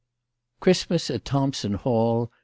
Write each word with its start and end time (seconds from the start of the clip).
CHRISTMAS 0.61 1.11
AT 1.11 1.25
THOMPSON 1.25 1.73
HALL. 1.75 2.31